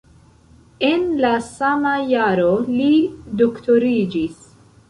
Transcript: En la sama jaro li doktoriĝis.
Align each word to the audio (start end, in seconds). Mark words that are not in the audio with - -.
En 0.87 1.03
la 1.25 1.33
sama 1.49 1.93
jaro 2.13 2.49
li 2.73 2.91
doktoriĝis. 3.43 4.45